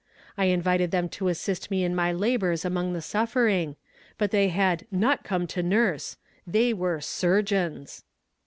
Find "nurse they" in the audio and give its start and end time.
5.61-6.73